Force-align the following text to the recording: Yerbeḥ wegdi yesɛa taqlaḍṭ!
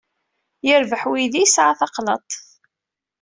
Yerbeḥ 0.67 1.01
wegdi 1.09 1.41
yesɛa 1.43 1.73
taqlaḍṭ! 1.79 2.31